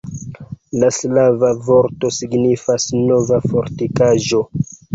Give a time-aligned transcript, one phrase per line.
[0.83, 4.45] La slava vorto signifas Nova fortikaĵo.